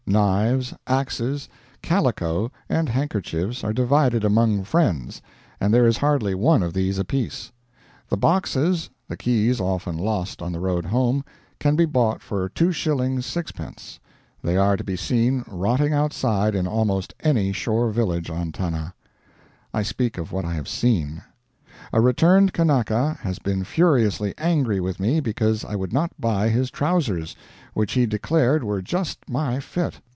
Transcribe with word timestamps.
Knives, 0.07 0.73
axes, 0.87 1.47
calico, 1.81 2.51
and 2.67 2.89
handkerchiefs 2.89 3.63
are 3.63 3.71
divided 3.71 4.25
among 4.25 4.65
friends, 4.65 5.21
and 5.57 5.73
there 5.73 5.87
is 5.87 5.99
hardly 5.99 6.35
one 6.35 6.61
of 6.61 6.73
these 6.73 6.97
apiece. 6.99 7.53
The 8.09 8.17
boxes, 8.17 8.89
the 9.07 9.15
keys 9.15 9.61
often 9.61 9.97
lost 9.97 10.41
on 10.41 10.51
the 10.51 10.59
road 10.59 10.83
home, 10.83 11.23
can 11.61 11.77
be 11.77 11.85
bought 11.85 12.21
for 12.21 12.49
2s. 12.49 12.73
6d. 13.19 13.99
They 14.43 14.57
are 14.57 14.75
to 14.75 14.83
be 14.83 14.97
seen 14.97 15.45
rotting 15.47 15.93
outside 15.93 16.55
in 16.55 16.67
almost 16.67 17.13
any 17.21 17.53
shore 17.53 17.89
village 17.89 18.29
on 18.29 18.51
Tanna. 18.51 18.93
(I 19.73 19.81
speak 19.81 20.17
of 20.17 20.33
what 20.33 20.43
I 20.43 20.55
have 20.55 20.67
seen.) 20.67 21.21
A 21.93 21.99
returned 21.99 22.53
Kanaka 22.53 23.17
has 23.21 23.39
been 23.39 23.63
furiously 23.63 24.35
angry 24.37 24.79
with 24.79 24.99
me 24.99 25.19
because 25.19 25.65
I 25.65 25.75
would 25.75 25.91
not 25.91 26.11
buy 26.19 26.49
his 26.49 26.69
trousers, 26.69 27.35
which 27.73 27.93
he 27.93 28.05
declared 28.05 28.63
were 28.63 28.83
just 28.83 29.17
my 29.27 29.59
fit. 29.59 29.99